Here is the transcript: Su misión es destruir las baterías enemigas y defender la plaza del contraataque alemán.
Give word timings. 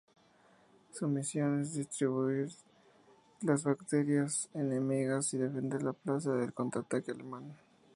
Su 0.89 1.07
misión 1.07 1.61
es 1.61 1.75
destruir 1.75 2.49
las 3.43 3.63
baterías 3.65 4.49
enemigas 4.55 5.31
y 5.35 5.37
defender 5.37 5.83
la 5.83 5.93
plaza 5.93 6.31
del 6.33 6.53
contraataque 6.55 7.11
alemán. 7.11 7.55